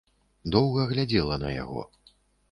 Доўга 0.53 0.85
глядзела 0.91 1.37
на 1.43 1.51
яго. 1.63 1.81